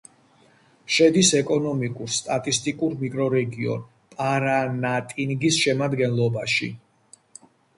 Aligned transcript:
შედის 0.95 1.27
ეკონომიკურ-სტატისტიკურ 1.39 2.95
მიკრორეგიონ 3.03 3.85
პარანატინგის 4.15 5.61
შემადგენლობაში. 5.67 6.73